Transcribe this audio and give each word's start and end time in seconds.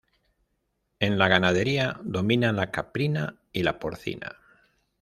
En 0.99 1.19
la 1.19 1.27
ganadería, 1.27 1.99
domina 2.03 2.51
la 2.51 2.71
caprina 2.71 3.39
y 3.53 3.61
la 3.61 3.77
porcina. 3.77 4.37